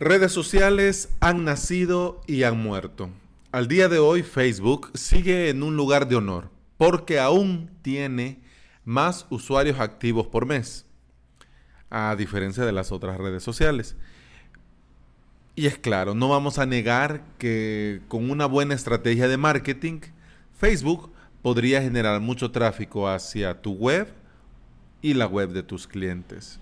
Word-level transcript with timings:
Redes 0.00 0.32
sociales 0.32 1.08
han 1.20 1.44
nacido 1.44 2.20
y 2.26 2.42
han 2.42 2.60
muerto. 2.60 3.10
Al 3.52 3.68
día 3.68 3.88
de 3.88 4.00
hoy 4.00 4.24
Facebook 4.24 4.90
sigue 4.94 5.50
en 5.50 5.62
un 5.62 5.76
lugar 5.76 6.08
de 6.08 6.16
honor 6.16 6.50
porque 6.76 7.20
aún 7.20 7.70
tiene 7.82 8.40
más 8.84 9.24
usuarios 9.30 9.78
activos 9.78 10.26
por 10.26 10.46
mes, 10.46 10.84
a 11.90 12.16
diferencia 12.16 12.64
de 12.64 12.72
las 12.72 12.90
otras 12.90 13.18
redes 13.18 13.44
sociales. 13.44 13.94
Y 15.54 15.66
es 15.66 15.78
claro, 15.78 16.12
no 16.12 16.28
vamos 16.28 16.58
a 16.58 16.66
negar 16.66 17.22
que 17.38 18.00
con 18.08 18.32
una 18.32 18.46
buena 18.46 18.74
estrategia 18.74 19.28
de 19.28 19.36
marketing, 19.36 20.00
Facebook 20.58 21.12
podría 21.40 21.80
generar 21.80 22.20
mucho 22.20 22.50
tráfico 22.50 23.08
hacia 23.08 23.62
tu 23.62 23.74
web 23.74 24.12
y 25.02 25.14
la 25.14 25.28
web 25.28 25.50
de 25.50 25.62
tus 25.62 25.86
clientes. 25.86 26.58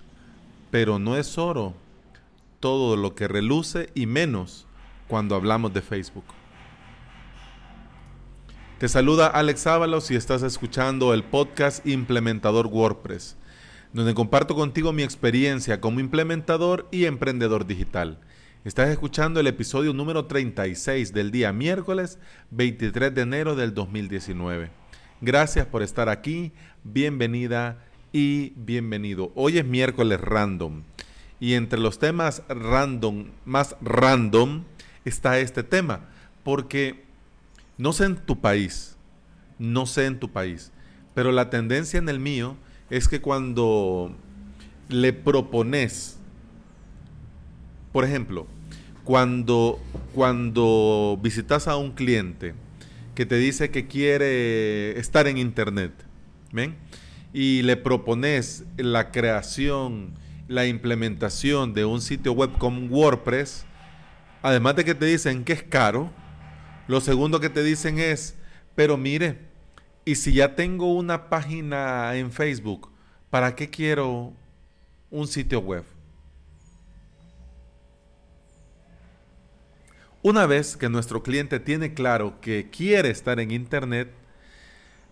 Pero 0.70 0.98
no 0.98 1.16
es 1.16 1.38
oro 1.38 1.74
todo 2.62 2.96
lo 2.96 3.16
que 3.16 3.26
reluce 3.26 3.90
y 3.92 4.06
menos 4.06 4.68
cuando 5.08 5.34
hablamos 5.34 5.74
de 5.74 5.82
Facebook. 5.82 6.24
Te 8.78 8.88
saluda 8.88 9.26
Alex 9.26 9.66
Ábalos 9.66 10.12
y 10.12 10.14
estás 10.14 10.44
escuchando 10.44 11.12
el 11.12 11.24
podcast 11.24 11.84
Implementador 11.84 12.68
WordPress, 12.68 13.36
donde 13.92 14.14
comparto 14.14 14.54
contigo 14.54 14.92
mi 14.92 15.02
experiencia 15.02 15.80
como 15.80 15.98
implementador 15.98 16.86
y 16.92 17.06
emprendedor 17.06 17.66
digital. 17.66 18.20
Estás 18.64 18.90
escuchando 18.90 19.40
el 19.40 19.48
episodio 19.48 19.92
número 19.92 20.26
36 20.26 21.12
del 21.12 21.32
día 21.32 21.52
miércoles 21.52 22.20
23 22.52 23.12
de 23.12 23.22
enero 23.22 23.56
del 23.56 23.74
2019. 23.74 24.70
Gracias 25.20 25.66
por 25.66 25.82
estar 25.82 26.08
aquí, 26.08 26.52
bienvenida 26.84 27.84
y 28.12 28.50
bienvenido. 28.50 29.32
Hoy 29.34 29.58
es 29.58 29.64
miércoles 29.64 30.20
random. 30.20 30.84
Y 31.42 31.54
entre 31.54 31.80
los 31.80 31.98
temas 31.98 32.44
random, 32.48 33.24
más 33.44 33.74
random, 33.80 34.62
está 35.04 35.40
este 35.40 35.64
tema. 35.64 36.08
Porque 36.44 37.02
no 37.76 37.92
sé 37.92 38.04
en 38.04 38.14
tu 38.14 38.40
país, 38.40 38.94
no 39.58 39.86
sé 39.86 40.06
en 40.06 40.20
tu 40.20 40.30
país, 40.30 40.70
pero 41.16 41.32
la 41.32 41.50
tendencia 41.50 41.98
en 41.98 42.08
el 42.08 42.20
mío 42.20 42.56
es 42.90 43.08
que 43.08 43.20
cuando 43.20 44.14
le 44.88 45.12
propones, 45.12 46.16
por 47.90 48.04
ejemplo, 48.04 48.46
cuando, 49.02 49.80
cuando 50.14 51.18
visitas 51.20 51.66
a 51.66 51.74
un 51.74 51.90
cliente 51.90 52.54
que 53.16 53.26
te 53.26 53.34
dice 53.34 53.72
que 53.72 53.88
quiere 53.88 54.96
estar 54.96 55.26
en 55.26 55.38
internet, 55.38 55.90
¿ven? 56.52 56.76
Y 57.32 57.62
le 57.62 57.76
propones 57.76 58.64
la 58.76 59.10
creación 59.10 60.21
la 60.48 60.66
implementación 60.66 61.72
de 61.74 61.84
un 61.84 62.00
sitio 62.00 62.32
web 62.32 62.56
con 62.58 62.90
WordPress, 62.90 63.64
además 64.42 64.76
de 64.76 64.84
que 64.84 64.94
te 64.94 65.06
dicen 65.06 65.44
que 65.44 65.52
es 65.52 65.62
caro, 65.62 66.10
lo 66.88 67.00
segundo 67.00 67.40
que 67.40 67.48
te 67.48 67.62
dicen 67.62 67.98
es, 67.98 68.36
pero 68.74 68.96
mire, 68.96 69.38
y 70.04 70.16
si 70.16 70.32
ya 70.32 70.54
tengo 70.54 70.94
una 70.94 71.28
página 71.28 72.14
en 72.16 72.32
Facebook, 72.32 72.90
¿para 73.30 73.54
qué 73.54 73.70
quiero 73.70 74.32
un 75.10 75.28
sitio 75.28 75.60
web? 75.60 75.84
Una 80.22 80.46
vez 80.46 80.76
que 80.76 80.88
nuestro 80.88 81.22
cliente 81.22 81.58
tiene 81.58 81.94
claro 81.94 82.40
que 82.40 82.68
quiere 82.70 83.10
estar 83.10 83.40
en 83.40 83.50
Internet, 83.50 84.12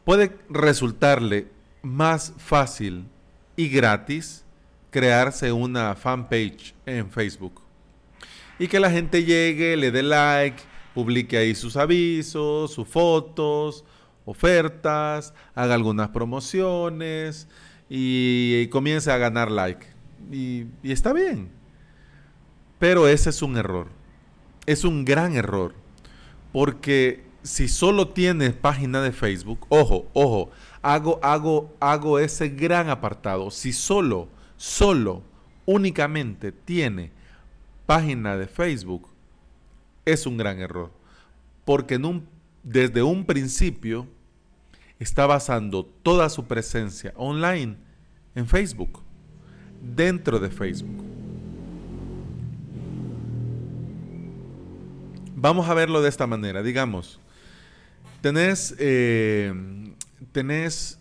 puede 0.05 0.37
resultarle 0.49 1.49
más 1.83 2.33
fácil 2.39 3.07
y 3.57 3.69
gratis 3.69 4.45
crearse 4.91 5.53
una 5.53 5.95
fanpage 5.95 6.75
en 6.87 7.11
Facebook. 7.11 7.63
Y 8.59 8.69
que 8.69 8.81
la 8.81 8.91
gente 8.91 9.25
llegue, 9.25 9.77
le 9.77 9.91
dé 9.91 10.03
like, 10.03 10.63
publique 10.95 11.37
ahí 11.37 11.55
sus 11.55 11.77
avisos, 11.77 12.73
sus 12.73 12.87
fotos, 12.87 13.85
ofertas, 14.25 15.33
haga 15.55 15.75
algunas 15.75 16.11
promociones 16.11 17.49
y, 17.89 18.67
comience 18.69 19.11
a 19.11 19.17
ganar 19.17 19.51
like. 19.51 19.87
Y, 20.31 20.67
y 20.83 20.93
está 20.93 21.13
bien. 21.13 21.51
Pero 22.79 23.09
ese 23.09 23.31
es 23.31 23.43
un 23.43 23.57
error. 23.57 23.89
Es 24.67 24.85
un 24.85 25.05
gran 25.05 25.37
error. 25.37 25.75
Porque 26.53 27.25
si 27.43 27.69
solo 27.69 28.09
tienes 28.09 28.53
página 28.53 29.01
de 29.01 29.13
Facebook, 29.13 29.67
ojo, 29.69 30.09
ojo, 30.13 30.51
hago, 30.83 31.19
hago, 31.23 31.75
hago 31.81 32.19
ese 32.19 32.49
gran 32.49 32.91
apartado. 32.91 33.51
Si 33.51 33.73
solo 33.73 34.29
solo, 34.61 35.23
únicamente 35.65 36.53
tiene 36.53 37.11
página 37.87 38.37
de 38.37 38.47
Facebook, 38.47 39.09
es 40.05 40.27
un 40.27 40.37
gran 40.37 40.59
error. 40.59 40.91
Porque 41.65 41.99
desde 42.63 43.03
un 43.03 43.25
principio 43.25 44.07
está 44.99 45.27
basando 45.27 45.87
toda 45.87 46.29
su 46.29 46.45
presencia 46.45 47.15
online 47.17 47.77
en 48.35 48.47
Facebook, 48.47 49.01
dentro 49.81 50.39
de 50.39 50.51
Facebook. 50.51 51.05
Vamos 55.37 55.71
a 55.71 55.73
verlo 55.73 56.03
de 56.03 56.11
esta 56.11 56.27
manera. 56.27 56.63
Digamos, 56.63 57.19
tenés, 58.21 58.75
eh, 58.79 59.55
tenés 60.33 61.01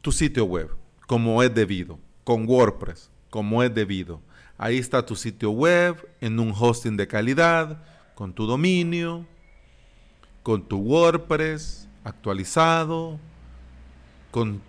tu 0.00 0.10
sitio 0.10 0.46
web 0.46 0.70
como 1.06 1.42
es 1.42 1.54
debido 1.54 1.98
con 2.24 2.48
WordPress, 2.48 3.10
como 3.30 3.62
es 3.62 3.74
debido. 3.74 4.20
Ahí 4.56 4.78
está 4.78 5.04
tu 5.04 5.16
sitio 5.16 5.50
web 5.50 6.08
en 6.20 6.40
un 6.40 6.54
hosting 6.56 6.96
de 6.96 7.06
calidad, 7.06 7.82
con 8.14 8.32
tu 8.32 8.46
dominio, 8.46 9.26
con 10.42 10.66
tu 10.66 10.78
WordPress 10.78 11.88
actualizado, 12.04 13.18
con 14.30 14.62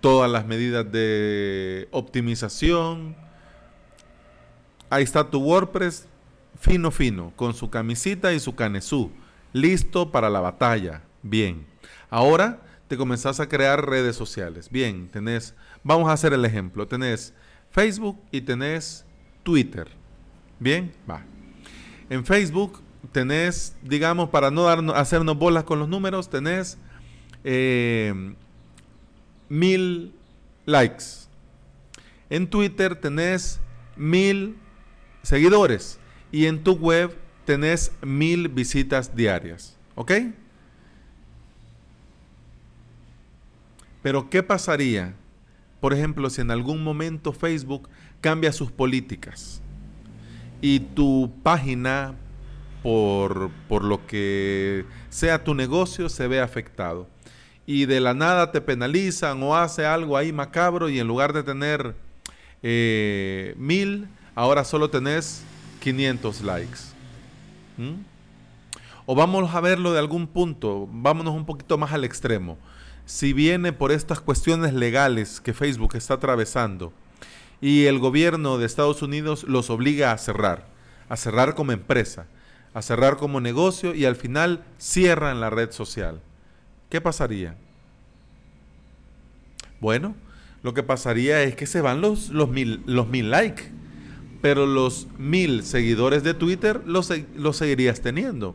todas 0.00 0.30
las 0.30 0.46
medidas 0.46 0.90
de 0.90 1.88
optimización. 1.90 3.16
Ahí 4.88 5.04
está 5.04 5.28
tu 5.30 5.40
WordPress 5.40 6.06
fino 6.58 6.90
fino, 6.90 7.32
con 7.36 7.54
su 7.54 7.70
camisita 7.70 8.32
y 8.32 8.40
su 8.40 8.54
canesú, 8.54 9.10
listo 9.52 10.12
para 10.12 10.28
la 10.28 10.40
batalla. 10.40 11.02
Bien. 11.22 11.66
Ahora 12.10 12.60
te 12.90 12.96
comenzás 12.96 13.38
a 13.38 13.48
crear 13.48 13.88
redes 13.88 14.16
sociales. 14.16 14.68
Bien, 14.68 15.08
tenés, 15.08 15.54
vamos 15.84 16.10
a 16.10 16.12
hacer 16.12 16.32
el 16.32 16.44
ejemplo, 16.44 16.88
tenés 16.88 17.32
Facebook 17.70 18.20
y 18.32 18.40
tenés 18.40 19.04
Twitter. 19.44 19.86
Bien, 20.58 20.92
va. 21.08 21.24
En 22.08 22.26
Facebook 22.26 22.82
tenés, 23.12 23.76
digamos, 23.80 24.30
para 24.30 24.50
no 24.50 24.64
darnos, 24.64 24.96
hacernos 24.96 25.38
bolas 25.38 25.62
con 25.62 25.78
los 25.78 25.88
números, 25.88 26.30
tenés 26.30 26.78
eh, 27.44 28.34
mil 29.48 30.12
likes. 30.66 31.04
En 32.28 32.50
Twitter 32.50 32.96
tenés 32.96 33.60
mil 33.94 34.56
seguidores. 35.22 36.00
Y 36.32 36.46
en 36.46 36.64
tu 36.64 36.72
web 36.72 37.16
tenés 37.44 37.92
mil 38.02 38.48
visitas 38.48 39.14
diarias. 39.14 39.78
¿Ok? 39.94 40.10
Pero 44.02 44.30
¿qué 44.30 44.42
pasaría, 44.42 45.14
por 45.80 45.92
ejemplo, 45.92 46.30
si 46.30 46.40
en 46.40 46.50
algún 46.50 46.82
momento 46.82 47.32
Facebook 47.32 47.88
cambia 48.20 48.52
sus 48.52 48.70
políticas 48.70 49.60
y 50.60 50.80
tu 50.80 51.32
página, 51.42 52.14
por, 52.82 53.50
por 53.68 53.84
lo 53.84 54.06
que 54.06 54.86
sea 55.10 55.44
tu 55.44 55.54
negocio, 55.54 56.08
se 56.08 56.26
ve 56.28 56.40
afectado? 56.40 57.08
Y 57.66 57.84
de 57.84 58.00
la 58.00 58.14
nada 58.14 58.50
te 58.50 58.60
penalizan 58.60 59.42
o 59.42 59.56
hace 59.56 59.84
algo 59.84 60.16
ahí 60.16 60.32
macabro 60.32 60.88
y 60.88 60.98
en 60.98 61.06
lugar 61.06 61.32
de 61.32 61.42
tener 61.42 61.94
eh, 62.62 63.54
mil, 63.58 64.08
ahora 64.34 64.64
solo 64.64 64.88
tenés 64.88 65.44
500 65.80 66.40
likes. 66.40 66.78
¿Mm? 67.76 68.02
O 69.06 69.14
vamos 69.14 69.54
a 69.54 69.60
verlo 69.60 69.92
de 69.92 69.98
algún 69.98 70.26
punto, 70.26 70.88
vámonos 70.90 71.34
un 71.34 71.44
poquito 71.44 71.76
más 71.76 71.92
al 71.92 72.04
extremo 72.04 72.56
si 73.10 73.32
viene 73.32 73.72
por 73.72 73.90
estas 73.90 74.20
cuestiones 74.20 74.72
legales 74.72 75.40
que 75.40 75.52
Facebook 75.52 75.96
está 75.96 76.14
atravesando 76.14 76.92
y 77.60 77.86
el 77.86 77.98
gobierno 77.98 78.56
de 78.56 78.66
Estados 78.66 79.02
Unidos 79.02 79.42
los 79.42 79.68
obliga 79.68 80.12
a 80.12 80.18
cerrar, 80.18 80.68
a 81.08 81.16
cerrar 81.16 81.56
como 81.56 81.72
empresa, 81.72 82.26
a 82.72 82.82
cerrar 82.82 83.16
como 83.16 83.40
negocio 83.40 83.96
y 83.96 84.04
al 84.04 84.14
final 84.14 84.64
cierran 84.78 85.40
la 85.40 85.50
red 85.50 85.72
social, 85.72 86.20
¿qué 86.88 87.00
pasaría? 87.00 87.56
Bueno, 89.80 90.14
lo 90.62 90.72
que 90.72 90.84
pasaría 90.84 91.42
es 91.42 91.56
que 91.56 91.66
se 91.66 91.80
van 91.80 92.00
los, 92.00 92.28
los, 92.28 92.48
mil, 92.48 92.80
los 92.86 93.08
mil 93.08 93.28
likes, 93.28 93.72
pero 94.40 94.66
los 94.66 95.08
mil 95.18 95.64
seguidores 95.64 96.22
de 96.22 96.34
Twitter 96.34 96.80
los, 96.86 97.12
los 97.34 97.56
seguirías 97.56 98.02
teniendo. 98.02 98.54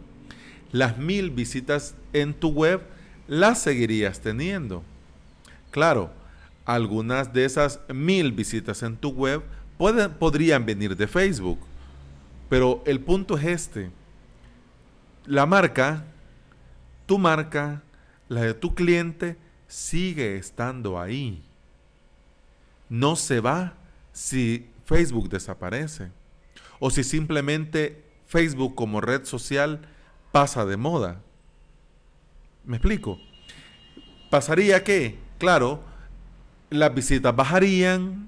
Las 0.72 0.98
mil 0.98 1.30
visitas 1.30 1.96
en 2.14 2.34
tu 2.34 2.52
web 2.52 2.95
las 3.28 3.62
seguirías 3.62 4.20
teniendo. 4.20 4.84
Claro, 5.72 6.12
algunas 6.66 7.34
de 7.34 7.46
esas 7.46 7.80
mil 7.94 8.32
visitas 8.32 8.84
en 8.84 8.98
tu 8.98 9.10
web 9.10 9.44
pueden, 9.78 10.14
podrían 10.14 10.66
venir 10.66 10.96
de 10.96 11.08
Facebook, 11.08 11.60
Pero 12.50 12.84
el 12.86 13.00
punto 13.00 13.38
es 13.38 13.46
este. 13.46 13.92
La 15.26 15.48
marca, 15.48 16.06
tu 17.08 17.18
marca, 17.18 17.82
la 18.30 18.42
de 18.42 18.54
tu 18.54 18.76
cliente, 18.76 19.36
sigue 19.68 20.38
estando 20.38 21.00
ahí. 21.00 21.44
No 22.88 23.16
se 23.16 23.40
va 23.40 23.74
si 24.14 24.70
Facebook 24.86 25.30
desaparece. 25.30 26.12
O 26.80 26.92
si 26.92 27.04
simplemente 27.04 28.04
Facebook 28.28 28.76
como 28.76 29.02
red 29.02 29.26
social 29.26 29.82
pasa 30.32 30.66
de 30.66 30.78
moda. 30.78 31.22
¿Me 32.66 32.78
explico? 32.78 33.20
Pasaría 34.30 34.84
que, 34.84 35.18
claro, 35.38 35.84
las 36.70 36.94
visitas 36.94 37.36
bajarían, 37.36 38.28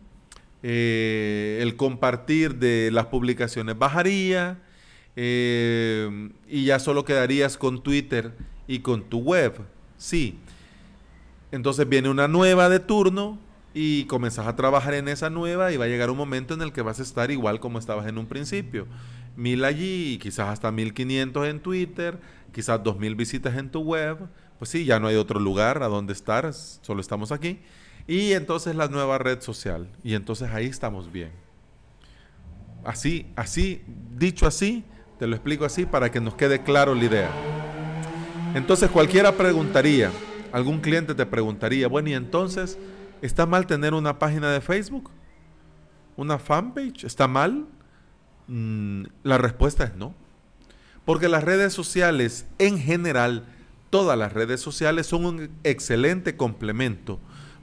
eh, 0.64 1.60
el 1.62 1.76
compartir 1.76 2.56
de 2.56 2.90
las 2.92 3.08
publicaciones 3.08 3.78
bajaría 3.78 4.60
eh, 5.16 6.30
y 6.48 6.66
ya 6.66 6.80
solo 6.80 7.06
quedarías 7.06 7.58
con 7.58 7.82
Twitter 7.82 8.34
y 8.68 8.80
con 8.80 9.04
tu 9.04 9.20
web. 9.20 9.60
Sí. 9.98 10.38
Entonces 11.52 11.88
viene 11.88 12.10
una 12.10 12.28
nueva 12.28 12.70
de 12.70 12.80
turno 12.80 13.40
y 13.74 14.06
comenzás 14.06 14.48
a 14.48 14.56
trabajar 14.56 14.94
en 14.94 15.08
esa 15.08 15.30
nueva 15.30 15.72
y 15.72 15.78
va 15.78 15.86
a 15.86 15.88
llegar 15.88 16.10
un 16.10 16.18
momento 16.18 16.54
en 16.54 16.62
el 16.62 16.72
que 16.72 16.82
vas 16.82 17.00
a 17.00 17.04
estar 17.04 17.32
igual 17.32 17.60
como 17.60 17.80
estabas 17.80 18.08
en 18.08 18.18
un 18.18 18.28
principio. 18.28 18.88
Mil 19.36 19.64
allí, 19.64 20.20
quizás 20.22 20.50
hasta 20.50 20.72
1500 20.72 21.48
en 21.48 21.60
Twitter, 21.60 22.20
quizás 22.52 22.84
2000 22.84 23.16
visitas 23.16 23.56
en 23.56 23.70
tu 23.70 23.82
web. 23.82 24.18
Pues 24.60 24.70
sí, 24.70 24.86
ya 24.86 25.00
no 25.00 25.08
hay 25.08 25.16
otro 25.16 25.40
lugar 25.40 25.84
a 25.84 25.88
donde 25.88 26.14
estar, 26.14 26.52
solo 26.54 27.02
estamos 27.02 27.32
aquí. 27.32 27.60
Y 28.08 28.34
entonces 28.34 28.76
la 28.76 28.88
nueva 28.88 29.18
red 29.18 29.42
social. 29.42 29.90
Y 30.04 30.14
entonces 30.14 30.50
ahí 30.52 30.66
estamos 30.66 31.12
bien. 31.12 31.32
Así, 32.84 33.28
así, 33.36 33.84
dicho 34.16 34.48
así, 34.48 34.86
te 35.20 35.28
lo 35.28 35.36
explico 35.36 35.66
así 35.66 35.86
para 35.86 36.10
que 36.10 36.22
nos 36.22 36.36
quede 36.36 36.64
claro 36.64 36.96
la 36.96 37.04
idea. 37.04 37.30
Entonces 38.56 38.90
cualquiera 38.90 39.34
preguntaría, 39.34 40.12
algún 40.52 40.80
cliente 40.80 41.14
te 41.14 41.26
preguntaría, 41.26 41.88
bueno, 41.88 42.10
y 42.10 42.14
entonces, 42.14 42.80
¿está 43.22 43.46
mal 43.46 43.68
tener 43.68 43.94
una 43.94 44.18
página 44.20 44.52
de 44.52 44.62
Facebook? 44.62 45.12
¿Una 46.16 46.40
fanpage? 46.40 47.04
¿Está 47.04 47.28
mal? 47.28 47.68
Mm, 48.48 49.04
la 49.24 49.38
respuesta 49.38 49.84
es 49.84 49.96
no. 49.96 50.16
Porque 51.08 51.30
las 51.30 51.46
redes 51.46 51.72
sociales 51.72 52.46
en 52.60 52.78
general, 52.78 53.46
todas 53.90 54.18
las 54.18 54.34
redes 54.34 54.60
sociales 54.60 55.08
son 55.08 55.26
un 55.26 55.50
excelente 55.64 56.36
complemento 56.36 57.18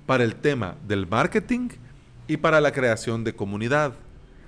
para 0.06 0.24
el 0.24 0.34
tema 0.34 0.76
del 0.88 1.06
marketing 1.06 1.68
y 2.26 2.38
para 2.38 2.62
la 2.62 2.72
creación 2.72 3.22
de 3.22 3.36
comunidad. 3.36 3.92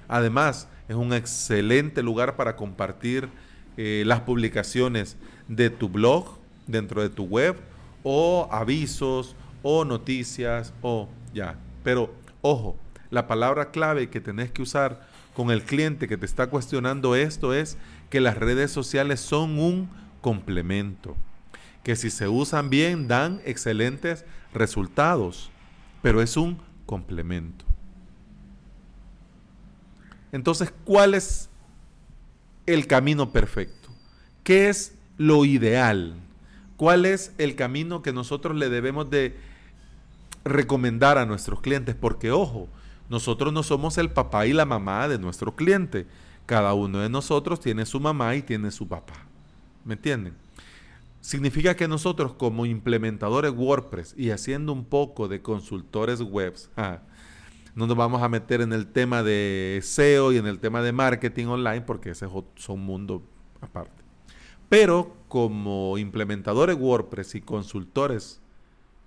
Además, 0.09 0.67
es 0.89 0.97
un 0.97 1.13
excelente 1.13 2.03
lugar 2.03 2.37
para 2.37 2.57
compartir 2.57 3.29
eh, 3.77 4.03
las 4.07 4.21
publicaciones 4.21 5.19
de 5.47 5.69
tu 5.69 5.91
blog 5.91 6.39
dentro 6.67 7.03
de 7.03 7.11
tu 7.11 7.25
web 7.25 7.55
o 8.03 8.49
avisos 8.51 9.37
o 9.63 9.85
noticias 9.85 10.73
o 10.81 11.11
ya. 11.35 11.59
Pero 11.85 12.15
ojo, 12.41 12.79
la 13.17 13.27
palabra 13.27 13.71
clave 13.71 14.11
que 14.11 14.21
tenés 14.21 14.53
que 14.53 14.61
usar 14.61 15.09
con 15.35 15.51
el 15.51 15.63
cliente 15.63 16.07
que 16.07 16.19
te 16.19 16.27
está 16.27 16.49
cuestionando 16.49 17.17
esto 17.17 17.55
es 17.55 17.79
que 18.11 18.21
las 18.21 18.37
redes 18.37 18.71
sociales 18.71 19.21
son 19.21 19.59
un 19.59 19.89
complemento 20.21 21.17
que 21.83 21.97
si 21.97 22.11
se 22.11 22.29
usan 22.29 22.69
bien 22.69 23.09
dan 23.09 23.41
excelentes 23.47 24.25
resultados, 24.53 25.51
pero 26.03 26.21
es 26.21 26.37
un 26.37 26.59
complemento. 26.85 27.65
Entonces, 30.31 30.75
¿cuál 30.85 31.15
es 31.15 31.49
el 32.67 32.87
camino 32.87 33.31
perfecto? 33.31 33.89
¿Qué 34.43 34.69
es 34.69 34.95
lo 35.17 35.47
ideal? 35.47 36.17
¿Cuál 36.77 37.07
es 37.07 37.33
el 37.39 37.55
camino 37.55 38.03
que 38.03 38.13
nosotros 38.13 38.57
le 38.57 38.69
debemos 38.69 39.09
de 39.09 39.37
recomendar 40.45 41.19
a 41.19 41.25
nuestros 41.25 41.61
clientes? 41.61 41.95
Porque, 41.95 42.33
ojo, 42.33 42.69
nosotros 43.09 43.53
no 43.53 43.63
somos 43.63 43.99
el 43.99 44.11
papá 44.11 44.47
y 44.47 44.53
la 44.53 44.65
mamá 44.65 45.09
de 45.09 45.19
nuestro 45.19 45.55
cliente. 45.55 46.07
Cada 46.45 46.75
uno 46.75 47.01
de 47.01 47.09
nosotros 47.09 47.61
tiene 47.61 47.87
su 47.87 48.01
mamá 48.01 48.35
y 48.37 48.43
tiene 48.43 48.71
su 48.71 48.87
papá. 48.87 49.27
¿Me 49.85 49.95
entienden? 49.95 50.35
Significa 51.21 51.75
que 51.75 51.89
nosotros 51.89 52.35
como 52.35 52.67
implementadores 52.67 53.53
WordPress 53.53 54.15
y 54.17 54.31
haciendo 54.31 54.73
un 54.73 54.85
poco 54.85 55.29
de 55.29 55.43
consultores 55.43 56.21
webs, 56.21 56.71
no 57.75 57.87
nos 57.87 57.97
vamos 57.97 58.23
a 58.23 58.29
meter 58.29 58.61
en 58.61 58.73
el 58.73 58.87
tema 58.87 59.23
de 59.23 59.81
SEO 59.83 60.33
y 60.33 60.39
en 60.39 60.47
el 60.47 60.61
tema 60.61 60.83
de 60.83 60.93
marketing 60.93 61.47
online 61.47 61.81
porque 61.83 62.11
ese 62.11 62.27
es 62.27 62.69
un 62.69 62.85
mundo 62.85 63.23
aparte. 63.61 64.03
Pero 64.69 65.17
como 65.29 65.99
implementadores 65.99 66.77
WordPress 66.77 67.37
y 67.37 67.41
consultores 67.41 68.41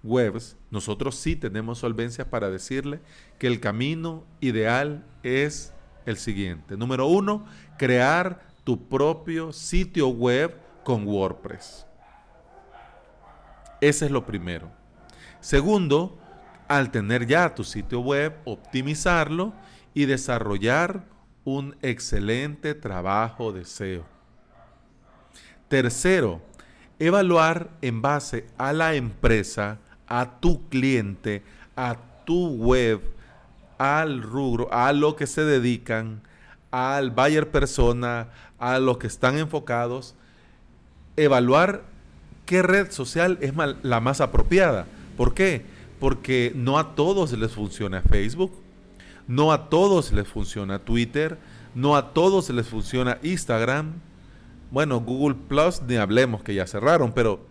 webs, 0.03 0.57
nosotros 0.71 1.15
sí 1.15 1.35
tenemos 1.35 1.79
solvencia 1.79 2.29
para 2.29 2.49
decirle 2.49 3.01
que 3.37 3.47
el 3.47 3.59
camino 3.59 4.23
ideal 4.39 5.05
es 5.23 5.73
el 6.05 6.17
siguiente. 6.17 6.77
Número 6.77 7.07
uno, 7.07 7.45
crear 7.77 8.41
tu 8.63 8.87
propio 8.87 9.51
sitio 9.51 10.09
web 10.09 10.55
con 10.83 11.05
WordPress. 11.07 11.85
Ese 13.81 14.05
es 14.05 14.11
lo 14.11 14.25
primero. 14.25 14.71
Segundo, 15.39 16.17
al 16.67 16.91
tener 16.91 17.25
ya 17.25 17.55
tu 17.55 17.63
sitio 17.63 18.01
web, 18.01 18.35
optimizarlo 18.45 19.53
y 19.93 20.05
desarrollar 20.05 21.03
un 21.43 21.75
excelente 21.81 22.75
trabajo 22.75 23.51
de 23.51 23.65
SEO. 23.65 24.05
Tercero, 25.67 26.41
evaluar 26.99 27.69
en 27.81 28.01
base 28.01 28.47
a 28.57 28.73
la 28.73 28.95
empresa, 28.95 29.79
a 30.09 30.39
tu 30.39 30.67
cliente, 30.67 31.43
a 31.75 31.95
tu 32.25 32.49
web, 32.49 32.99
al 33.77 34.21
rubro, 34.21 34.67
a 34.73 34.91
lo 34.91 35.15
que 35.15 35.27
se 35.27 35.45
dedican, 35.45 36.21
al 36.71 37.11
buyer 37.11 37.49
persona, 37.49 38.27
a 38.57 38.79
los 38.79 38.97
que 38.97 39.07
están 39.07 39.37
enfocados, 39.37 40.15
evaluar 41.15 41.83
qué 42.45 42.61
red 42.61 42.91
social 42.91 43.37
es 43.41 43.53
la 43.83 43.99
más 43.99 44.19
apropiada. 44.19 44.85
¿Por 45.15 45.33
qué? 45.33 45.63
Porque 45.99 46.51
no 46.55 46.79
a 46.79 46.95
todos 46.95 47.31
les 47.33 47.51
funciona 47.51 48.01
Facebook, 48.01 48.51
no 49.27 49.51
a 49.51 49.69
todos 49.69 50.11
les 50.11 50.27
funciona 50.27 50.79
Twitter, 50.79 51.37
no 51.75 51.95
a 51.95 52.13
todos 52.13 52.49
les 52.49 52.67
funciona 52.67 53.19
Instagram. 53.21 53.93
Bueno, 54.71 54.99
Google 54.99 55.35
Plus 55.47 55.81
ni 55.83 55.97
hablemos 55.97 56.43
que 56.43 56.55
ya 56.55 56.65
cerraron, 56.65 57.11
pero 57.13 57.48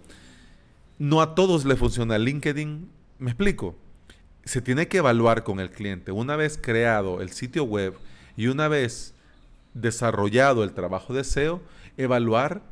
no 0.98 1.20
a 1.22 1.34
todos 1.34 1.64
les 1.64 1.78
funciona 1.78 2.18
LinkedIn. 2.18 2.90
¿Me 3.18 3.30
explico? 3.30 3.76
Se 4.44 4.60
tiene 4.60 4.88
que 4.88 4.98
evaluar 4.98 5.44
con 5.44 5.60
el 5.60 5.70
cliente. 5.70 6.12
Una 6.12 6.36
vez 6.36 6.58
creado 6.60 7.20
el 7.20 7.30
sitio 7.30 7.64
web 7.64 7.94
y 8.36 8.48
una 8.48 8.68
vez 8.68 9.14
desarrollado 9.74 10.64
el 10.64 10.72
trabajo 10.72 11.14
de 11.14 11.24
SEO, 11.24 11.60
evaluar 11.96 12.62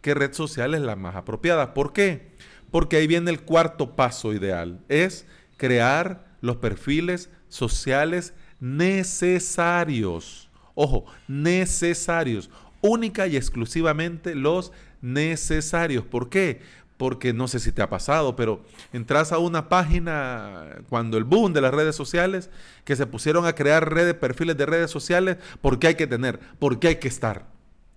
qué 0.00 0.14
red 0.14 0.32
social 0.32 0.74
es 0.74 0.80
la 0.80 0.96
más 0.96 1.16
apropiada. 1.16 1.74
¿Por 1.74 1.92
qué? 1.92 2.30
Porque 2.70 2.96
ahí 2.96 3.06
viene 3.06 3.30
el 3.30 3.42
cuarto 3.42 3.96
paso 3.96 4.32
ideal, 4.32 4.80
es 4.88 5.26
crear 5.56 6.24
los 6.40 6.56
perfiles 6.56 7.30
sociales 7.48 8.34
necesarios. 8.60 10.50
Ojo, 10.74 11.06
necesarios. 11.28 12.50
Única 12.80 13.26
y 13.26 13.36
exclusivamente 13.36 14.34
los 14.34 14.72
necesarios. 15.02 16.04
¿Por 16.04 16.30
qué? 16.30 16.62
Porque 17.00 17.32
no 17.32 17.48
sé 17.48 17.60
si 17.60 17.72
te 17.72 17.80
ha 17.80 17.88
pasado, 17.88 18.36
pero 18.36 18.62
entras 18.92 19.32
a 19.32 19.38
una 19.38 19.70
página 19.70 20.82
cuando 20.90 21.16
el 21.16 21.24
boom 21.24 21.54
de 21.54 21.62
las 21.62 21.72
redes 21.72 21.96
sociales, 21.96 22.50
que 22.84 22.94
se 22.94 23.06
pusieron 23.06 23.46
a 23.46 23.54
crear 23.54 23.90
redes, 23.90 24.12
perfiles 24.12 24.58
de 24.58 24.66
redes 24.66 24.90
sociales, 24.90 25.38
porque 25.62 25.86
hay 25.86 25.94
que 25.94 26.06
tener, 26.06 26.38
porque 26.58 26.88
hay 26.88 26.96
que 26.96 27.08
estar. 27.08 27.46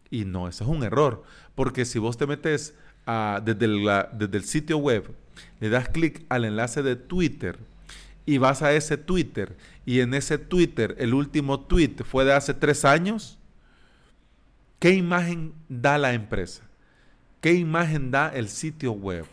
Y 0.09 0.23
no, 0.23 0.47
eso 0.47 0.63
es 0.63 0.69
un 0.69 0.83
error. 0.83 1.23
Porque 1.53 1.83
si 1.83 1.99
vos 1.99 2.15
te 2.15 2.25
metes 2.25 2.75
desde, 3.43 3.65
el, 3.65 4.05
desde 4.13 4.37
el 4.37 4.45
sitio 4.45 4.77
web, 4.77 5.13
le 5.59 5.67
das 5.67 5.89
clic 5.89 6.25
al 6.29 6.45
enlace 6.45 6.81
de 6.81 6.95
Twitter 6.95 7.59
y 8.25 8.37
vas 8.37 8.61
a 8.61 8.71
ese 8.71 8.95
Twitter 8.95 9.57
y 9.85 9.99
en 9.99 10.13
ese 10.13 10.37
Twitter 10.37 10.95
el 10.97 11.13
último 11.13 11.59
tweet 11.59 12.05
fue 12.05 12.23
de 12.23 12.31
hace 12.31 12.53
tres 12.53 12.85
años, 12.85 13.37
¿qué 14.79 14.91
imagen 14.91 15.51
da 15.67 15.97
la 15.97 16.13
empresa? 16.13 16.63
¿Qué 17.43 17.51
imagen 17.51 18.09
da 18.09 18.29
el 18.29 18.47
sitio 18.47 18.93
web? 18.93 19.25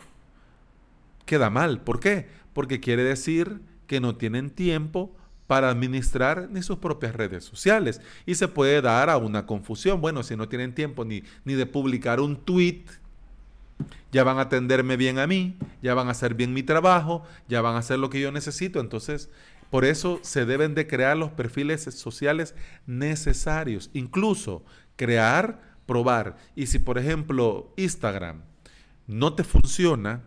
Queda 1.25 1.49
mal. 1.49 1.79
¿Por 1.79 2.01
qué? 2.01 2.27
Porque 2.51 2.81
quiere 2.81 3.05
decir 3.05 3.61
que 3.87 4.01
no 4.01 4.17
tienen 4.17 4.49
tiempo 4.49 5.15
para 5.47 5.69
administrar 5.69 6.49
ni 6.51 6.61
sus 6.61 6.79
propias 6.79 7.15
redes 7.15 7.45
sociales. 7.45 8.01
Y 8.25 8.35
se 8.35 8.49
puede 8.49 8.81
dar 8.81 9.09
a 9.09 9.15
una 9.15 9.45
confusión. 9.45 10.01
Bueno, 10.01 10.23
si 10.23 10.35
no 10.35 10.49
tienen 10.49 10.75
tiempo 10.75 11.05
ni, 11.05 11.23
ni 11.45 11.53
de 11.53 11.65
publicar 11.65 12.19
un 12.19 12.35
tweet, 12.35 12.83
ya 14.11 14.25
van 14.25 14.39
a 14.39 14.41
atenderme 14.41 14.97
bien 14.97 15.17
a 15.17 15.25
mí, 15.25 15.55
ya 15.81 15.93
van 15.93 16.09
a 16.09 16.11
hacer 16.11 16.33
bien 16.33 16.53
mi 16.53 16.63
trabajo, 16.63 17.23
ya 17.47 17.61
van 17.61 17.75
a 17.75 17.79
hacer 17.79 17.97
lo 17.97 18.09
que 18.09 18.19
yo 18.19 18.33
necesito. 18.33 18.81
Entonces, 18.81 19.29
por 19.69 19.85
eso 19.85 20.19
se 20.21 20.45
deben 20.45 20.75
de 20.75 20.85
crear 20.85 21.15
los 21.15 21.31
perfiles 21.31 21.83
sociales 21.83 22.55
necesarios. 22.87 23.89
Incluso 23.93 24.65
crear, 24.97 25.70
probar. 25.91 26.37
Y 26.55 26.67
si, 26.67 26.79
por 26.79 26.97
ejemplo, 26.97 27.73
Instagram 27.75 28.43
no 29.07 29.33
te 29.33 29.43
funciona, 29.43 30.23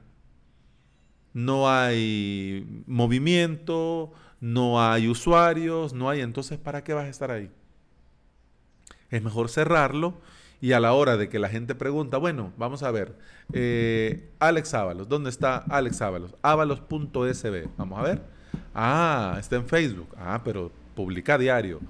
no 1.32 1.70
hay 1.70 2.84
movimiento, 2.86 4.12
no 4.40 4.82
hay 4.82 5.08
usuarios, 5.08 5.94
no 5.94 6.10
hay, 6.10 6.20
entonces, 6.20 6.58
¿para 6.58 6.84
qué 6.84 6.92
vas 6.92 7.06
a 7.06 7.08
estar 7.08 7.30
ahí? 7.30 7.50
Es 9.08 9.22
mejor 9.22 9.48
cerrarlo 9.48 10.20
y 10.60 10.72
a 10.72 10.80
la 10.80 10.92
hora 10.92 11.16
de 11.16 11.30
que 11.30 11.38
la 11.38 11.48
gente 11.48 11.74
pregunta, 11.74 12.18
bueno, 12.18 12.52
vamos 12.58 12.82
a 12.82 12.90
ver, 12.90 13.16
eh, 13.54 14.34
Alex 14.40 14.74
Ábalos, 14.74 15.08
¿dónde 15.08 15.30
está 15.30 15.56
Alex 15.56 16.02
Ábalos? 16.02 16.34
Ábalos.sb, 16.42 17.68
vamos 17.78 17.98
a 17.98 18.02
ver. 18.02 18.22
Ah, 18.74 19.38
está 19.40 19.56
en 19.56 19.66
Facebook. 19.66 20.14
Ah, 20.18 20.42
pero 20.44 20.70
publica 20.94 21.38
diario. 21.38 21.80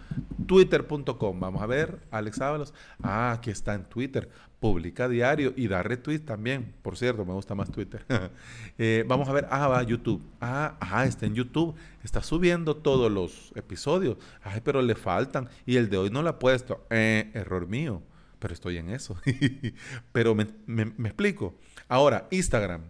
Twitter.com, 0.46 1.40
vamos 1.40 1.62
a 1.62 1.66
ver, 1.66 2.00
Alex 2.10 2.40
Ábalos. 2.40 2.74
Ah, 3.02 3.32
aquí 3.32 3.50
está 3.50 3.74
en 3.74 3.84
Twitter, 3.84 4.28
publica 4.60 5.08
diario 5.08 5.52
y 5.56 5.68
da 5.68 5.82
retweet 5.82 6.20
también. 6.20 6.74
Por 6.82 6.96
cierto, 6.96 7.24
me 7.24 7.32
gusta 7.32 7.54
más 7.54 7.70
Twitter. 7.70 8.04
Eh, 8.76 9.04
vamos 9.06 9.28
a 9.28 9.32
ver, 9.32 9.46
ah, 9.50 9.68
va 9.68 9.82
YouTube. 9.84 10.20
Ah, 10.40 10.76
ah, 10.80 11.04
está 11.04 11.26
en 11.26 11.34
YouTube, 11.34 11.76
está 12.02 12.22
subiendo 12.24 12.76
todos 12.76 13.10
los 13.10 13.52
episodios. 13.54 14.16
Ay, 14.42 14.60
pero 14.64 14.82
le 14.82 14.96
faltan. 14.96 15.48
Y 15.64 15.76
el 15.76 15.88
de 15.88 15.98
hoy 15.98 16.10
no 16.10 16.22
lo 16.22 16.30
ha 16.30 16.38
puesto. 16.40 16.84
Eh, 16.90 17.30
error 17.34 17.68
mío, 17.68 18.02
pero 18.40 18.52
estoy 18.52 18.78
en 18.78 18.90
eso. 18.90 19.16
pero 20.12 20.34
me, 20.34 20.46
me 20.66 21.08
explico. 21.08 21.54
Ahora, 21.88 22.26
Instagram. 22.32 22.82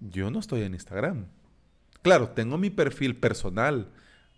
Yo 0.00 0.30
no 0.30 0.38
estoy 0.38 0.62
en 0.62 0.72
Instagram. 0.72 1.26
Claro, 2.00 2.30
tengo 2.30 2.56
mi 2.56 2.70
perfil 2.70 3.16
personal 3.16 3.90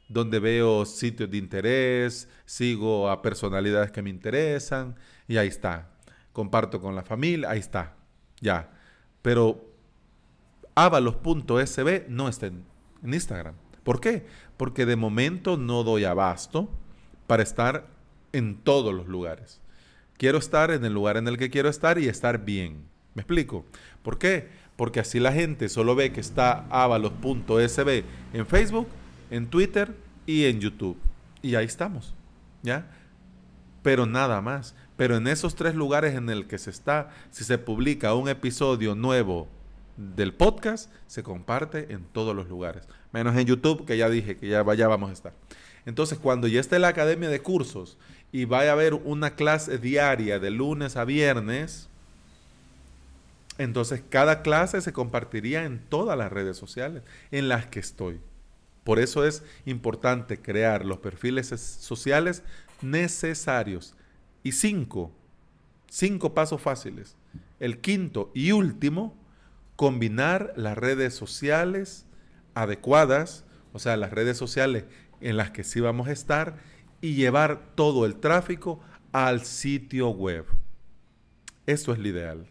donde 0.08 0.38
veo 0.38 0.84
sitios 0.84 1.30
de 1.30 1.38
interés, 1.38 2.28
sigo 2.44 3.08
a 3.08 3.22
personalidades 3.22 3.90
que 3.90 4.02
me 4.02 4.10
interesan 4.10 4.96
y 5.28 5.36
ahí 5.36 5.48
está. 5.48 5.90
Comparto 6.32 6.80
con 6.80 6.94
la 6.94 7.02
familia, 7.02 7.50
ahí 7.50 7.60
está. 7.60 7.94
Ya. 8.40 8.70
Pero 9.22 9.64
avalos.sb 10.74 12.06
no 12.08 12.28
está 12.28 12.46
en, 12.46 12.64
Instagram. 13.04 13.54
¿Por 13.82 14.00
qué? 14.00 14.26
Porque 14.56 14.86
de 14.86 14.96
momento 14.96 15.56
no 15.56 15.84
doy 15.84 16.04
abasto 16.04 16.70
para 17.26 17.42
estar 17.42 17.86
en 18.32 18.56
todos 18.56 18.94
los 18.94 19.06
lugares. 19.06 19.60
Quiero 20.16 20.38
estar 20.38 20.70
en 20.70 20.84
el 20.84 20.92
lugar 20.92 21.16
en 21.16 21.28
el 21.28 21.36
que 21.36 21.50
quiero 21.50 21.68
estar 21.68 21.98
y 21.98 22.08
estar 22.08 22.44
bien. 22.44 22.84
¿Me 23.14 23.22
explico? 23.22 23.64
¿Por 24.02 24.18
qué? 24.18 24.48
Porque 24.76 25.00
así 25.00 25.20
la 25.20 25.32
gente 25.32 25.68
solo 25.68 25.94
ve 25.94 26.12
que 26.12 26.20
está 26.20 26.66
avalos.sb 26.70 28.04
en 28.32 28.46
Facebook 28.46 28.88
en 29.30 29.46
Twitter 29.48 29.94
y 30.26 30.44
en 30.44 30.60
YouTube. 30.60 30.96
Y 31.42 31.54
ahí 31.54 31.66
estamos, 31.66 32.14
¿ya? 32.62 32.86
Pero 33.82 34.06
nada 34.06 34.40
más. 34.40 34.74
Pero 34.96 35.16
en 35.16 35.26
esos 35.26 35.54
tres 35.56 35.74
lugares 35.74 36.14
en 36.14 36.30
el 36.30 36.46
que 36.46 36.58
se 36.58 36.70
está, 36.70 37.10
si 37.30 37.44
se 37.44 37.58
publica 37.58 38.14
un 38.14 38.28
episodio 38.28 38.94
nuevo 38.94 39.48
del 39.96 40.32
podcast, 40.32 40.90
se 41.06 41.22
comparte 41.22 41.92
en 41.92 42.04
todos 42.04 42.34
los 42.34 42.48
lugares. 42.48 42.88
Menos 43.12 43.36
en 43.36 43.46
YouTube, 43.46 43.84
que 43.84 43.96
ya 43.96 44.08
dije 44.08 44.36
que 44.36 44.48
ya, 44.48 44.64
ya 44.74 44.88
vamos 44.88 45.10
a 45.10 45.12
estar. 45.12 45.32
Entonces, 45.86 46.18
cuando 46.18 46.48
ya 46.48 46.60
esté 46.60 46.78
la 46.78 46.88
academia 46.88 47.28
de 47.28 47.40
cursos 47.40 47.98
y 48.32 48.46
vaya 48.46 48.70
a 48.70 48.72
haber 48.72 48.94
una 48.94 49.34
clase 49.34 49.78
diaria 49.78 50.38
de 50.38 50.50
lunes 50.50 50.96
a 50.96 51.04
viernes, 51.04 51.88
entonces 53.58 54.02
cada 54.08 54.42
clase 54.42 54.80
se 54.80 54.92
compartiría 54.92 55.64
en 55.64 55.78
todas 55.78 56.16
las 56.18 56.32
redes 56.32 56.56
sociales 56.56 57.02
en 57.30 57.48
las 57.48 57.66
que 57.66 57.80
estoy. 57.80 58.20
Por 58.84 58.98
eso 58.98 59.24
es 59.24 59.42
importante 59.64 60.40
crear 60.40 60.84
los 60.84 60.98
perfiles 60.98 61.48
sociales 61.48 62.42
necesarios. 62.82 63.96
Y 64.42 64.52
cinco, 64.52 65.10
cinco 65.88 66.34
pasos 66.34 66.60
fáciles. 66.60 67.16
El 67.60 67.80
quinto 67.80 68.30
y 68.34 68.52
último, 68.52 69.16
combinar 69.76 70.52
las 70.56 70.76
redes 70.76 71.14
sociales 71.14 72.06
adecuadas, 72.54 73.44
o 73.72 73.78
sea, 73.78 73.96
las 73.96 74.12
redes 74.12 74.36
sociales 74.36 74.84
en 75.20 75.36
las 75.36 75.50
que 75.50 75.64
sí 75.64 75.80
vamos 75.80 76.08
a 76.08 76.12
estar, 76.12 76.58
y 77.00 77.14
llevar 77.14 77.74
todo 77.74 78.06
el 78.06 78.16
tráfico 78.16 78.80
al 79.12 79.44
sitio 79.44 80.10
web. 80.10 80.46
Eso 81.66 81.92
es 81.92 81.98
lo 81.98 82.08
ideal. 82.08 82.46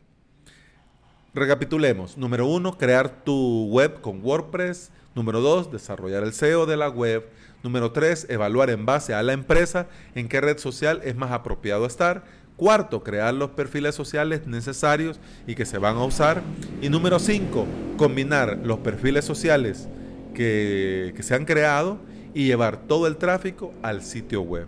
Recapitulemos. 1.34 2.18
Número 2.18 2.46
uno, 2.46 2.78
crear 2.78 3.24
tu 3.24 3.68
web 3.70 4.02
con 4.02 4.24
WordPress 4.24 4.92
Número 5.16 5.42
dos, 5.42 5.72
desarrollar 5.72 6.24
el 6.24 6.34
SEO 6.34 6.66
de 6.66 6.75
la 6.75 6.90
web. 6.90 7.30
Número 7.62 7.92
tres, 7.92 8.25
evaluar 8.30 8.72
en 8.72 8.86
base 8.86 9.13
a 9.13 9.22
la 9.22 9.34
empresa 9.34 9.88
en 10.16 10.28
qué 10.28 10.42
red 10.42 10.58
social 10.58 11.02
es 11.04 11.16
más 11.16 11.32
apropiado 11.32 11.86
estar. 11.86 12.24
Cuarto, 12.58 13.04
crear 13.04 13.34
los 13.34 13.52
perfiles 13.52 13.94
sociales 13.94 14.48
necesarios 14.48 15.20
y 15.46 15.54
que 15.54 15.66
se 15.66 15.78
van 15.78 15.98
a 15.98 16.04
usar. 16.04 16.42
Y 16.82 16.90
número 16.90 17.20
cinco, 17.20 17.68
combinar 17.98 18.60
los 18.63 18.80
perfiles 18.80 19.24
sociales 19.24 19.88
que, 20.34 21.13
que 21.16 21.24
se 21.24 21.36
han 21.36 21.46
creado 21.46 22.00
y 22.34 22.48
llevar 22.48 22.88
todo 22.88 23.06
el 23.06 23.18
tráfico 23.18 23.72
al 23.84 24.02
sitio 24.02 24.42
web. 24.42 24.68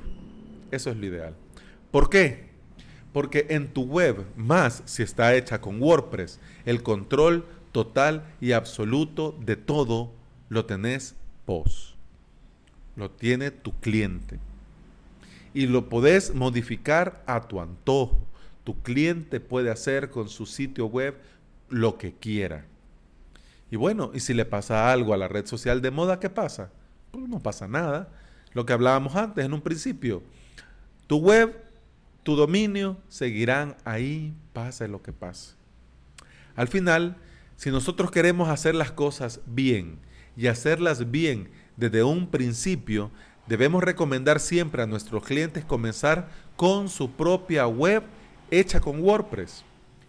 Eso 0.69 0.91
es 0.91 0.97
lo 0.97 1.05
ideal. 1.07 1.35
¿Por 1.89 2.09
qué? 2.09 2.54
Porque 3.15 3.47
en 3.51 3.69
tu 3.69 3.83
web, 3.83 4.25
más 4.35 4.83
si 4.83 5.01
está 5.01 5.35
hecha 5.35 5.61
con 5.61 5.81
WordPress, 5.81 6.37
el 6.65 6.83
control 6.83 7.45
total 7.71 8.25
y 8.41 8.51
absoluto 8.51 9.33
de 9.39 9.55
todo 9.55 10.11
lo 10.49 10.65
tenés 10.65 11.15
vos. 11.47 11.95
Lo 12.97 13.09
tiene 13.09 13.51
tu 13.51 13.71
cliente. 13.79 14.37
Y 15.53 15.67
lo 15.67 15.87
podés 15.87 16.35
modificar 16.35 17.23
a 17.25 17.47
tu 17.47 17.61
antojo. 17.61 18.19
Tu 18.65 18.81
cliente 18.81 19.39
puede 19.39 19.71
hacer 19.71 20.09
con 20.09 20.27
su 20.27 20.45
sitio 20.45 20.87
web 20.87 21.15
lo 21.69 21.97
que 21.97 22.11
quiera. 22.15 22.65
Y 23.71 23.77
bueno, 23.77 24.11
y 24.13 24.19
si 24.19 24.33
le 24.33 24.43
pasa 24.43 24.91
algo 24.91 25.13
a 25.13 25.17
la 25.17 25.29
red 25.29 25.45
social 25.45 25.81
de 25.81 25.89
moda, 25.89 26.19
¿qué 26.19 26.29
pasa? 26.29 26.69
Pues 27.11 27.29
no 27.29 27.39
pasa 27.39 27.65
nada. 27.65 28.09
Lo 28.51 28.65
que 28.65 28.73
hablábamos 28.73 29.15
antes 29.15 29.45
en 29.45 29.53
un 29.53 29.61
principio. 29.61 30.21
Tu 31.07 31.15
web, 31.15 31.64
tu 32.25 32.35
dominio 32.35 32.97
seguirán 33.07 33.77
ahí, 33.85 34.33
pase 34.51 34.87
lo 34.87 35.03
que 35.03 35.13
pase. 35.13 35.53
Al 36.55 36.67
final, 36.67 37.17
si 37.55 37.69
nosotros 37.69 38.09
queremos 38.09 38.49
hacer 38.49 38.73
las 38.73 38.91
cosas 38.91 39.41
bien 39.45 39.99
y 40.35 40.47
hacerlas 40.47 41.11
bien 41.11 41.51
desde 41.77 42.01
un 42.01 42.31
principio, 42.31 43.11
debemos 43.45 43.83
recomendar 43.83 44.39
siempre 44.39 44.81
a 44.81 44.87
nuestros 44.87 45.23
clientes 45.23 45.65
comenzar 45.65 46.29
con 46.55 46.89
su 46.89 47.11
propia 47.11 47.67
web 47.67 48.01
hecha 48.49 48.79
con 48.79 49.01
WordPress 49.01 49.63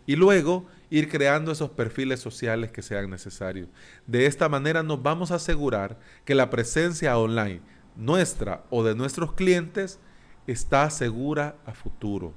y 0.07 0.17
luego 0.17 0.65
ir 0.89 1.11
creando 1.11 1.53
esos 1.53 1.69
perfiles 1.69 2.19
sociales 2.21 2.73
que 2.73 2.81
sean 2.81 3.11
necesarios. 3.11 3.69
De 4.07 4.25
esta 4.25 4.49
manera 4.49 4.83
nos 4.83 5.03
vamos 5.03 5.33
a 5.33 5.35
asegurar 5.35 5.99
que 6.25 6.35
la 6.35 6.49
presencia 6.49 7.19
online 7.19 7.61
nuestra 7.95 8.65
o 8.71 8.83
de 8.85 8.95
nuestros 8.95 9.35
clientes 9.35 9.99
está 10.47 10.89
segura 10.91 11.57
a 11.67 11.73
futuro. 11.73 12.33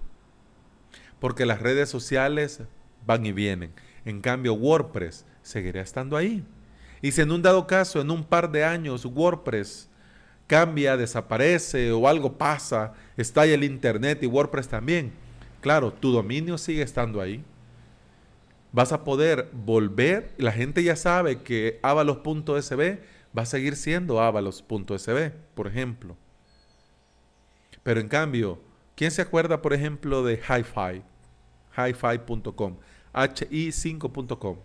Porque 1.19 1.45
las 1.45 1.61
redes 1.61 1.89
sociales 1.89 2.61
van 3.05 3.25
y 3.25 3.31
vienen. 3.31 3.71
En 4.05 4.21
cambio, 4.21 4.53
WordPress 4.53 5.25
seguirá 5.41 5.81
estando 5.81 6.15
ahí. 6.15 6.43
Y 7.01 7.11
si 7.11 7.21
en 7.21 7.31
un 7.31 7.41
dado 7.41 7.67
caso, 7.67 8.01
en 8.01 8.11
un 8.11 8.23
par 8.23 8.51
de 8.51 8.63
años, 8.63 9.05
WordPress 9.05 9.89
cambia, 10.47 10.97
desaparece 10.97 11.91
o 11.91 12.07
algo 12.07 12.37
pasa, 12.37 12.93
ahí 13.35 13.51
el 13.51 13.63
Internet 13.63 14.23
y 14.23 14.25
WordPress 14.25 14.67
también, 14.67 15.13
claro, 15.61 15.93
tu 15.93 16.11
dominio 16.11 16.57
sigue 16.57 16.81
estando 16.81 17.21
ahí. 17.21 17.43
Vas 18.71 18.91
a 18.91 19.03
poder 19.03 19.49
volver, 19.53 20.33
la 20.37 20.51
gente 20.51 20.83
ya 20.83 20.95
sabe 20.95 21.41
que 21.41 21.79
avalos.sb 21.83 22.99
va 23.37 23.43
a 23.43 23.45
seguir 23.45 23.75
siendo 23.75 24.21
avalos.sb, 24.21 25.31
por 25.53 25.67
ejemplo. 25.67 26.17
Pero 27.83 27.99
en 27.99 28.07
cambio, 28.07 28.59
¿quién 28.95 29.11
se 29.11 29.21
acuerda, 29.21 29.61
por 29.61 29.73
ejemplo, 29.73 30.23
de 30.23 30.35
HiFi? 30.35 31.01
HiFi.com, 31.75 32.75
hi5.com. 33.13 34.57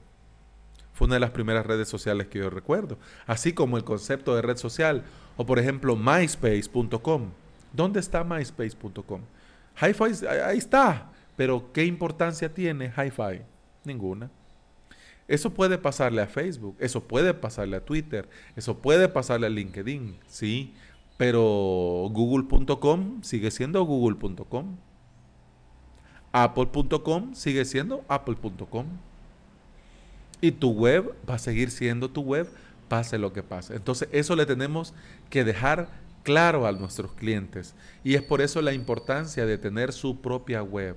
Fue 0.93 1.07
una 1.07 1.15
de 1.15 1.21
las 1.21 1.31
primeras 1.31 1.67
redes 1.67 1.89
sociales 1.89 2.29
que 2.29 2.39
yo 2.39 2.51
recuerdo. 2.51 2.99
Así 3.27 3.53
como 3.53 3.77
el 3.77 3.85
concepto 3.85 4.37
de 4.37 4.43
red 4.43 4.57
social. 4.57 5.05
O 5.37 5.45
por 5.45 5.59
ejemplo, 5.59 5.97
myspace.com. 5.97 7.31
¿Dónde 7.73 7.99
está 7.99 8.23
myspace.com? 8.23 9.21
hi 9.81 10.27
ahí 10.29 10.59
está. 10.59 11.11
Pero 11.37 11.73
¿qué 11.73 11.85
importancia 11.85 12.53
tiene 12.53 12.93
hi 12.97 13.41
Ninguna. 13.83 14.31
Eso 15.27 15.51
puede 15.51 15.79
pasarle 15.79 16.21
a 16.21 16.27
Facebook, 16.27 16.77
eso 16.79 17.03
puede 17.03 17.33
pasarle 17.33 17.77
a 17.77 17.85
Twitter, 17.85 18.29
eso 18.57 18.79
puede 18.79 19.09
pasarle 19.09 19.47
a 19.47 19.51
LinkedIn, 19.51 20.19
sí, 20.27 20.75
pero 21.17 22.09
google.com 22.11 23.23
sigue 23.23 23.51
siendo 23.51 23.85
google.com. 23.85 24.77
Apple.com 26.33 27.35
sigue 27.35 27.65
siendo 27.65 28.05
apple.com. 28.09 28.87
Y 30.41 30.53
tu 30.53 30.73
web 30.73 31.15
va 31.29 31.35
a 31.35 31.39
seguir 31.39 31.71
siendo 31.71 32.11
tu 32.11 32.23
web, 32.23 32.49
pase 32.89 33.19
lo 33.19 33.33
que 33.33 33.43
pase. 33.43 33.77
Entonces 33.77 34.09
eso 34.13 34.35
le 34.37 34.45
tenemos 34.45 34.93
que 35.31 35.45
dejar 35.45 35.89
claro 36.25 36.67
a 36.67 36.73
nuestros 36.73 37.13
clientes. 37.13 37.75
Y 38.03 38.15
es 38.15 38.23
por 38.23 38.41
eso 38.41 38.61
la 38.61 38.73
importancia 38.73 39.47
de 39.47 39.59
tener 39.59 39.93
su 39.93 40.21
propia 40.21 40.63
web. 40.63 40.97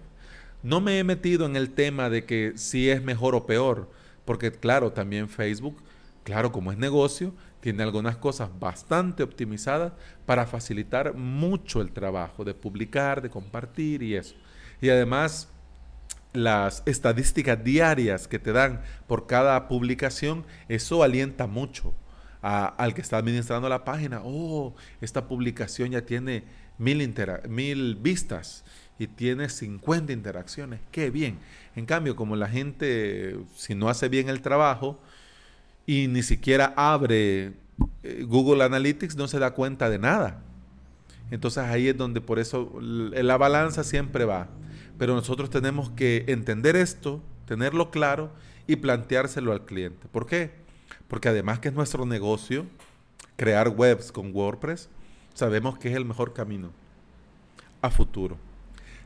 No 0.63 0.81
me 0.81 0.97
he 0.97 1.03
metido 1.03 1.45
en 1.45 1.55
el 1.55 1.69
tema 1.69 2.09
de 2.09 2.25
que 2.25 2.53
si 2.55 2.89
es 2.89 3.03
mejor 3.03 3.35
o 3.35 3.45
peor, 3.45 3.91
porque 4.25 4.51
claro, 4.51 4.91
también 4.91 5.29
Facebook, 5.29 5.77
claro, 6.27 6.51
como 6.51 6.73
es 6.73 6.77
negocio, 6.77 7.33
tiene 7.61 7.83
algunas 7.83 8.17
cosas 8.17 8.49
bastante 8.59 9.23
optimizadas 9.23 9.93
para 10.25 10.45
facilitar 10.45 11.13
mucho 11.13 11.79
el 11.79 11.93
trabajo 11.93 12.43
de 12.43 12.53
publicar, 12.53 13.21
de 13.21 13.29
compartir 13.29 14.03
y 14.03 14.13
eso. 14.13 14.35
Y 14.81 14.89
además, 14.89 15.47
las 16.33 16.83
estadísticas 16.85 17.63
diarias 17.63 18.27
que 18.27 18.39
te 18.39 18.51
dan 18.51 18.81
por 19.07 19.25
cada 19.25 19.69
publicación, 19.69 20.45
eso 20.67 21.01
alienta 21.01 21.47
mucho 21.47 21.93
al 22.41 22.93
que 22.93 22.99
está 22.99 23.15
administrando 23.15 23.69
la 23.69 23.85
página. 23.85 24.19
Oh, 24.21 24.75
esta 24.99 25.29
publicación 25.29 25.91
ya 25.91 26.01
tiene 26.01 26.43
mil, 26.77 27.15
mil 27.47 27.95
vistas 27.95 28.65
y 28.99 29.07
tiene 29.07 29.47
50 29.47 30.11
interacciones. 30.11 30.81
Qué 30.91 31.09
bien. 31.09 31.39
En 31.77 31.85
cambio, 31.85 32.17
como 32.17 32.35
la 32.35 32.49
gente, 32.49 33.37
si 33.55 33.75
no 33.75 33.87
hace 33.87 34.09
bien 34.09 34.27
el 34.27 34.41
trabajo 34.41 34.99
y 35.87 36.07
ni 36.07 36.21
siquiera 36.21 36.73
abre 36.75 37.53
eh, 38.03 38.23
Google 38.27 38.63
Analytics, 38.63 39.15
no 39.15 39.27
se 39.27 39.39
da 39.39 39.51
cuenta 39.51 39.89
de 39.89 39.97
nada. 39.97 40.43
Entonces 41.31 41.63
ahí 41.63 41.87
es 41.87 41.97
donde 41.97 42.21
por 42.21 42.39
eso 42.39 42.77
la 42.79 43.37
balanza 43.37 43.83
siempre 43.83 44.25
va. 44.25 44.49
Pero 44.99 45.15
nosotros 45.15 45.49
tenemos 45.49 45.89
que 45.91 46.25
entender 46.27 46.75
esto, 46.75 47.21
tenerlo 47.45 47.89
claro 47.89 48.31
y 48.67 48.75
planteárselo 48.75 49.53
al 49.53 49.65
cliente. 49.65 50.07
¿Por 50.11 50.25
qué? 50.25 50.51
Porque 51.07 51.29
además 51.29 51.59
que 51.59 51.69
es 51.69 51.73
nuestro 51.73 52.05
negocio, 52.05 52.65
crear 53.37 53.69
webs 53.69 54.11
con 54.11 54.35
WordPress, 54.35 54.89
sabemos 55.33 55.77
que 55.77 55.89
es 55.89 55.95
el 55.95 56.03
mejor 56.03 56.33
camino 56.33 56.71
a 57.81 57.89
futuro. 57.89 58.37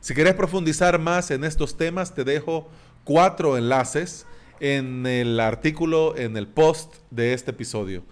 Si 0.00 0.14
quieres 0.14 0.34
profundizar 0.34 0.98
más 0.98 1.30
en 1.30 1.44
estos 1.44 1.76
temas, 1.76 2.12
te 2.12 2.24
dejo 2.24 2.68
cuatro 3.04 3.56
enlaces 3.56 4.26
en 4.62 5.06
el 5.06 5.40
artículo, 5.40 6.16
en 6.16 6.36
el 6.36 6.46
post 6.46 6.94
de 7.10 7.32
este 7.32 7.50
episodio. 7.50 8.04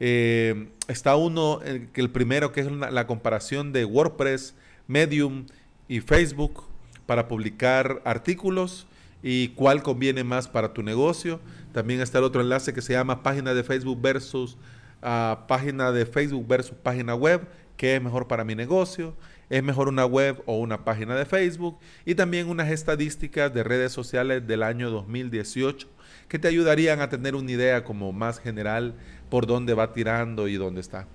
Eh, 0.00 0.70
está 0.88 1.16
uno, 1.16 1.60
el, 1.62 1.90
el 1.92 2.10
primero 2.10 2.50
que 2.50 2.62
es 2.62 2.72
la 2.72 3.06
comparación 3.06 3.74
de 3.74 3.84
WordPress, 3.84 4.54
Medium 4.86 5.44
y 5.86 6.00
Facebook 6.00 6.64
para 7.04 7.28
publicar 7.28 8.00
artículos 8.06 8.86
y 9.22 9.48
cuál 9.48 9.82
conviene 9.82 10.24
más 10.24 10.48
para 10.48 10.72
tu 10.72 10.82
negocio. 10.82 11.40
También 11.72 12.00
está 12.00 12.18
el 12.18 12.24
otro 12.24 12.40
enlace 12.40 12.72
que 12.72 12.80
se 12.80 12.94
llama 12.94 13.22
página 13.22 13.52
de 13.52 13.62
Facebook 13.62 14.00
versus 14.00 14.56
ah, 15.02 15.44
página 15.46 15.92
de 15.92 16.06
Facebook 16.06 16.48
versus 16.48 16.74
página 16.82 17.14
web, 17.14 17.46
qué 17.76 17.96
es 17.96 18.02
mejor 18.02 18.26
para 18.26 18.44
mi 18.44 18.54
negocio 18.54 19.14
es 19.50 19.62
mejor 19.62 19.88
una 19.88 20.04
web 20.04 20.42
o 20.46 20.58
una 20.58 20.84
página 20.84 21.16
de 21.16 21.24
Facebook 21.24 21.78
y 22.04 22.14
también 22.14 22.48
unas 22.48 22.70
estadísticas 22.70 23.52
de 23.54 23.64
redes 23.64 23.92
sociales 23.92 24.46
del 24.46 24.62
año 24.62 24.90
2018 24.90 25.88
que 26.28 26.38
te 26.38 26.48
ayudarían 26.48 27.00
a 27.00 27.08
tener 27.08 27.34
una 27.34 27.50
idea 27.50 27.84
como 27.84 28.12
más 28.12 28.38
general 28.38 28.94
por 29.30 29.46
dónde 29.46 29.74
va 29.74 29.92
tirando 29.92 30.48
y 30.48 30.56
dónde 30.56 30.80
está. 30.80 31.06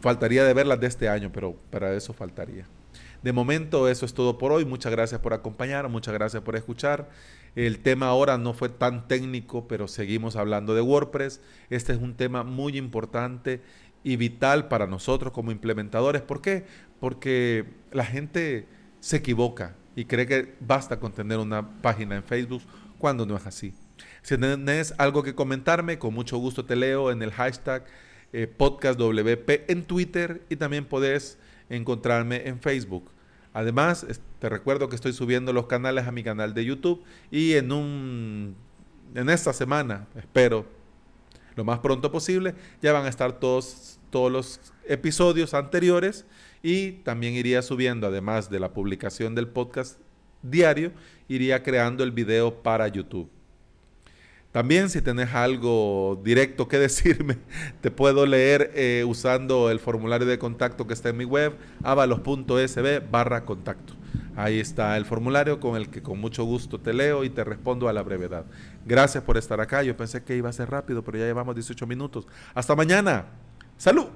Faltaría 0.00 0.44
de 0.44 0.54
verlas 0.54 0.80
de 0.80 0.86
este 0.86 1.08
año, 1.08 1.30
pero 1.32 1.54
para 1.70 1.94
eso 1.94 2.12
faltaría. 2.12 2.66
De 3.22 3.32
momento 3.32 3.88
eso 3.88 4.06
es 4.06 4.14
todo 4.14 4.38
por 4.38 4.52
hoy. 4.52 4.64
Muchas 4.64 4.92
gracias 4.92 5.20
por 5.20 5.34
acompañar, 5.34 5.88
muchas 5.88 6.14
gracias 6.14 6.42
por 6.42 6.56
escuchar. 6.56 7.10
El 7.56 7.80
tema 7.80 8.06
ahora 8.06 8.38
no 8.38 8.54
fue 8.54 8.68
tan 8.68 9.08
técnico, 9.08 9.66
pero 9.66 9.88
seguimos 9.88 10.36
hablando 10.36 10.74
de 10.74 10.80
WordPress. 10.80 11.40
Este 11.70 11.92
es 11.92 11.98
un 11.98 12.14
tema 12.14 12.44
muy 12.44 12.78
importante 12.78 13.60
y 14.04 14.16
vital 14.16 14.68
para 14.68 14.86
nosotros 14.86 15.32
como 15.32 15.50
implementadores. 15.50 16.22
¿Por 16.22 16.40
qué? 16.40 16.64
Porque 17.00 17.64
la 17.90 18.04
gente 18.04 18.66
se 19.00 19.16
equivoca 19.16 19.74
y 19.96 20.04
cree 20.04 20.26
que 20.26 20.54
basta 20.60 21.00
con 21.00 21.12
tener 21.12 21.38
una 21.38 21.82
página 21.82 22.16
en 22.16 22.22
Facebook 22.22 22.62
cuando 22.98 23.26
no 23.26 23.36
es 23.36 23.46
así. 23.46 23.74
Si 24.28 24.36
tienes 24.36 24.92
algo 24.98 25.22
que 25.22 25.34
comentarme, 25.34 25.98
con 25.98 26.12
mucho 26.12 26.36
gusto 26.36 26.66
te 26.66 26.76
leo 26.76 27.10
en 27.10 27.22
el 27.22 27.32
hashtag 27.32 27.86
eh, 28.34 28.46
podcastwp 28.46 29.70
en 29.70 29.84
Twitter 29.84 30.42
y 30.50 30.56
también 30.56 30.84
puedes 30.84 31.38
encontrarme 31.70 32.46
en 32.46 32.60
Facebook. 32.60 33.10
Además, 33.54 34.06
te 34.38 34.50
recuerdo 34.50 34.90
que 34.90 34.96
estoy 34.96 35.14
subiendo 35.14 35.54
los 35.54 35.64
canales 35.66 36.06
a 36.06 36.12
mi 36.12 36.22
canal 36.22 36.52
de 36.52 36.66
YouTube 36.66 37.02
y 37.30 37.54
en 37.54 37.72
un 37.72 38.54
en 39.14 39.30
esta 39.30 39.54
semana, 39.54 40.06
espero 40.14 40.66
lo 41.56 41.64
más 41.64 41.78
pronto 41.78 42.12
posible, 42.12 42.54
ya 42.82 42.92
van 42.92 43.06
a 43.06 43.08
estar 43.08 43.40
todos, 43.40 43.98
todos 44.10 44.30
los 44.30 44.60
episodios 44.86 45.54
anteriores 45.54 46.26
y 46.62 46.90
también 47.02 47.32
iría 47.32 47.62
subiendo, 47.62 48.06
además 48.06 48.50
de 48.50 48.60
la 48.60 48.74
publicación 48.74 49.34
del 49.34 49.48
podcast 49.48 49.98
diario, 50.42 50.92
iría 51.28 51.62
creando 51.62 52.04
el 52.04 52.12
video 52.12 52.62
para 52.62 52.88
YouTube. 52.88 53.30
También 54.52 54.88
si 54.88 55.02
tenés 55.02 55.34
algo 55.34 56.20
directo 56.24 56.68
que 56.68 56.78
decirme, 56.88 57.38
te 57.80 57.90
puedo 57.90 58.26
leer 58.26 58.72
eh, 58.74 59.04
usando 59.06 59.70
el 59.70 59.78
formulario 59.78 60.26
de 60.26 60.38
contacto 60.38 60.86
que 60.86 60.94
está 60.94 61.10
en 61.10 61.18
mi 61.18 61.24
web, 61.24 61.54
avalos.sb 61.82 63.10
barra 63.10 63.44
contacto. 63.44 63.94
Ahí 64.36 64.60
está 64.60 64.96
el 64.96 65.04
formulario 65.04 65.58
con 65.58 65.76
el 65.76 65.90
que 65.90 66.00
con 66.00 66.20
mucho 66.20 66.44
gusto 66.44 66.80
te 66.80 66.94
leo 66.94 67.24
y 67.24 67.30
te 67.30 67.42
respondo 67.42 67.88
a 67.88 67.92
la 67.92 68.02
brevedad. 68.02 68.46
Gracias 68.86 69.24
por 69.24 69.36
estar 69.36 69.60
acá. 69.60 69.82
Yo 69.82 69.96
pensé 69.96 70.22
que 70.22 70.36
iba 70.36 70.48
a 70.48 70.52
ser 70.52 70.70
rápido, 70.70 71.02
pero 71.02 71.18
ya 71.18 71.24
llevamos 71.24 71.56
18 71.56 71.86
minutos. 71.86 72.26
Hasta 72.54 72.76
mañana. 72.76 73.26
Salud. 73.76 74.06